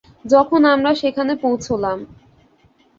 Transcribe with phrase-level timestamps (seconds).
[0.25, 1.97] যখন আমরা সেখানে পৌঁছলাম।